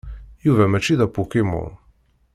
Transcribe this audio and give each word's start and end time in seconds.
Yuba 0.45 0.63
mačči 0.71 0.95
d 0.99 1.01
apokimon. 1.05 1.69